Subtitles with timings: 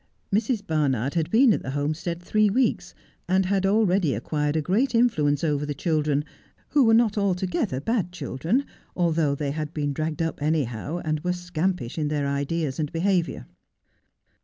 [0.33, 0.65] Mrs.
[0.65, 2.95] Barnard had been at the Homestead three weeks,
[3.29, 6.25] and had already acquired a great influence over the children,
[6.69, 11.33] who were not altogether bad children, although they had been dragged up anyhow, and were
[11.33, 13.45] scampish in their ideas and behaviour.